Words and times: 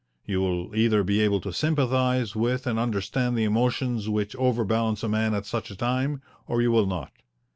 You 0.25 0.41
will 0.41 0.75
either 0.75 1.03
be 1.03 1.21
able 1.21 1.41
to 1.41 1.53
sympathize 1.53 2.35
with 2.35 2.65
and 2.65 2.79
understand 2.79 3.37
the 3.37 3.43
emotions 3.43 4.09
which 4.09 4.35
overbalance 4.35 5.03
a 5.03 5.07
man 5.07 5.35
at 5.35 5.45
such 5.45 5.69
a 5.69 5.75
time, 5.75 6.23
or 6.47 6.59
you 6.59 6.71
will 6.71 6.87
not. 6.87 7.11